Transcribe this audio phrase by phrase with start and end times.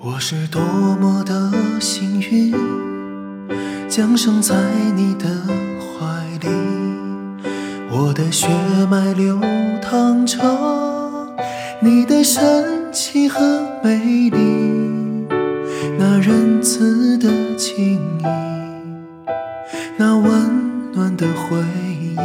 [0.00, 1.50] 我是多么的
[1.80, 2.54] 幸运，
[3.88, 4.54] 降生在
[4.94, 5.26] 你的
[5.80, 6.48] 怀里，
[7.90, 8.46] 我的血
[8.88, 9.40] 脉流
[9.82, 10.38] 淌着
[11.80, 13.40] 你的神奇和
[13.82, 15.26] 美丽，
[15.98, 18.24] 那仁慈的情谊，
[19.96, 21.58] 那温暖的回
[22.00, 22.16] 忆，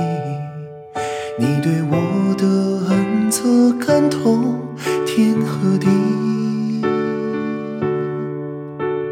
[1.40, 2.45] 你对我的
[2.93, 4.59] 恩泽感动
[5.07, 6.02] 天和地。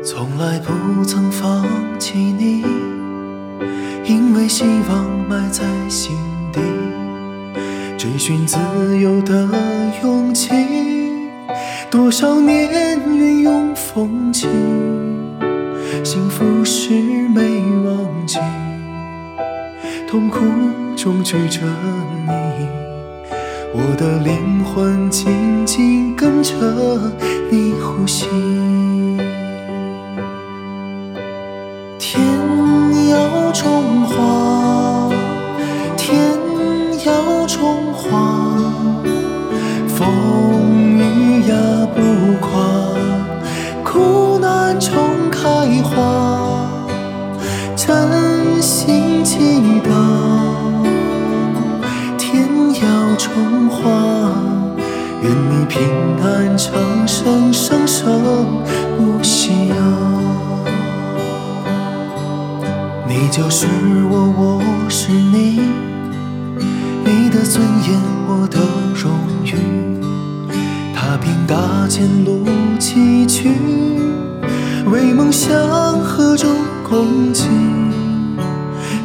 [0.03, 1.63] 从来不曾放
[1.99, 2.63] 弃你，
[4.03, 6.17] 因为希望埋在心
[6.51, 6.59] 底，
[7.99, 8.57] 追寻自
[8.99, 9.47] 由的
[10.01, 10.49] 勇气，
[11.91, 14.47] 多少年云涌风起，
[16.03, 16.93] 幸福是
[17.29, 18.39] 没忘记，
[20.09, 20.39] 痛苦
[20.95, 21.61] 中举着
[22.25, 22.67] 你，
[23.71, 26.55] 我的灵魂紧紧跟着
[27.51, 28.25] 你呼吸。
[37.61, 38.57] 要种花，
[39.87, 41.53] 风雨呀
[41.93, 42.01] 不
[42.39, 42.49] 垮，
[43.83, 44.97] 苦难重
[45.29, 45.47] 开
[45.83, 46.67] 花，
[47.75, 49.91] 真心祈祷。
[52.17, 54.33] 天要种花，
[55.21, 55.87] 愿你平
[56.23, 56.73] 安长
[57.07, 58.63] 生，生生
[58.97, 59.77] 不息啊。
[63.07, 63.67] 你就是
[64.09, 65.70] 我，我是你，
[67.51, 67.99] 尊严，
[68.29, 68.59] 我的
[68.95, 69.11] 荣
[69.43, 69.51] 誉。
[70.95, 72.45] 踏平大千路
[72.79, 73.49] 崎岖，
[74.89, 75.51] 为梦想
[75.99, 76.49] 何种
[76.81, 77.49] 共济？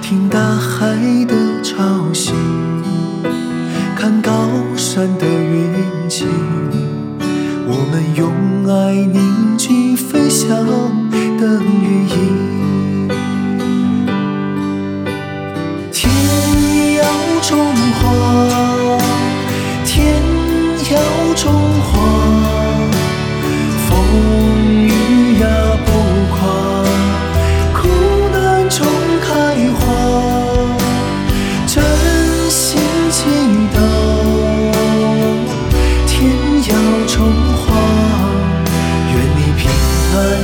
[0.01, 1.35] 听大海的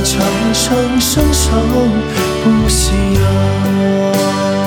[0.03, 0.21] 长
[0.53, 1.51] 生，生生
[2.43, 2.91] 不息
[3.21, 4.62] 啊。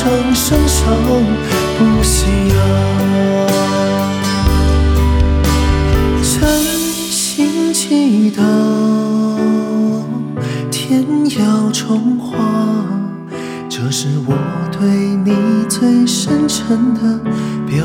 [0.00, 0.86] 生，生生
[1.78, 2.24] 不息
[2.56, 2.58] 啊。
[6.22, 6.32] 真
[7.10, 8.40] 心祈祷，
[10.70, 11.04] 天
[11.38, 12.38] 耀中华，
[13.68, 14.32] 这是我
[14.72, 14.88] 对
[15.22, 15.36] 你
[15.68, 17.20] 最深沉的
[17.66, 17.84] 表